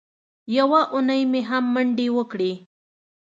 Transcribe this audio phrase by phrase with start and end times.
[0.57, 2.53] یوه اونۍ مې هم منډې وکړې.